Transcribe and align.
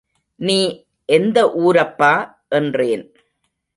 நீ 0.39 0.57
எந்த 1.09 1.51
ஊர் 1.51 1.77
அப்பா 1.77 2.13
என்றேன். 2.49 3.05